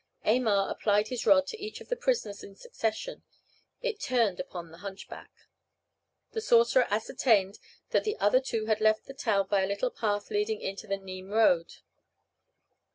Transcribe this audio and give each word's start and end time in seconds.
Aymar 0.25 0.67
applied 0.71 1.09
his 1.09 1.27
rod 1.27 1.45
to 1.45 1.61
each 1.63 1.79
of 1.79 1.87
the 1.89 1.95
prisoners 1.95 2.43
in 2.43 2.55
succession: 2.55 3.21
it 3.83 3.99
turned 3.99 4.39
upon 4.39 4.71
the 4.71 4.79
hunchback. 4.79 5.29
The 6.31 6.41
sorcerer 6.41 6.87
ascertained 6.89 7.59
that 7.91 8.03
the 8.03 8.17
other 8.17 8.39
two 8.41 8.65
had 8.65 8.81
left 8.81 9.05
the 9.05 9.13
town 9.13 9.45
by 9.47 9.61
a 9.61 9.67
little 9.67 9.91
path 9.91 10.31
leading 10.31 10.59
into 10.59 10.87
the 10.87 10.97
Nismes 10.97 11.29
road. 11.29 11.73